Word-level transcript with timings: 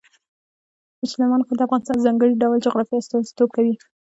سلیمان 1.11 1.41
غر 1.47 1.55
د 1.57 1.61
افغانستان 1.67 1.95
د 1.99 2.03
ځانګړي 2.05 2.33
ډول 2.41 2.57
جغرافیه 2.65 2.99
استازیتوب 2.99 3.49
کوي. 3.55 3.73